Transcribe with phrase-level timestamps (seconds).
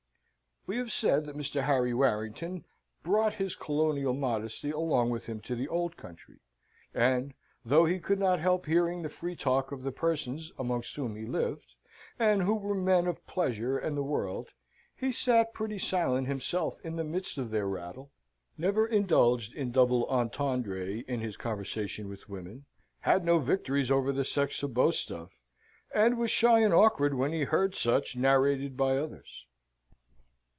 [0.67, 1.63] We have said that Mr.
[1.63, 2.65] Harry Warrington
[3.01, 6.37] brought his colonial modesty along with him to the old country;
[6.93, 7.33] and
[7.65, 11.25] though he could not help hearing the free talk of the persons amongst whom he
[11.25, 11.65] lived,
[12.19, 14.49] and who were men of pleasure and the world,
[14.95, 18.11] he sat pretty silent himself in the midst of their rattle;
[18.55, 22.65] never indulged in double entendre in his conversation with women;
[22.99, 25.31] had no victories over the sex to boast of;
[25.91, 29.47] and was shy and awkward when he heard such narrated by others.